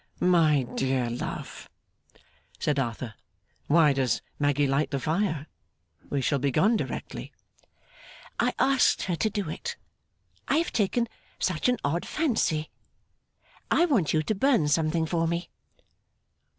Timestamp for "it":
9.47-9.77